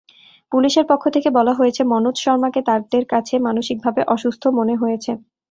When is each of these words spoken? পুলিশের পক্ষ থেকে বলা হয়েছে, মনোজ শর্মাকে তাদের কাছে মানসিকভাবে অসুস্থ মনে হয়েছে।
পুলিশের 0.51 0.85
পক্ষ 0.87 1.03
থেকে 1.15 1.29
বলা 1.37 1.53
হয়েছে, 1.53 1.81
মনোজ 1.91 2.15
শর্মাকে 2.19 2.59
তাদের 2.69 3.03
কাছে 3.05 3.35
মানসিকভাবে 3.47 4.01
অসুস্থ 4.13 4.43
মনে 4.57 4.75
হয়েছে। 4.75 5.11